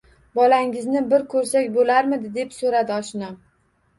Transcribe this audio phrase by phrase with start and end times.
[0.37, 3.37] Bolangizni bir ko`rsak bo`larmidi, deb so`radi oshnam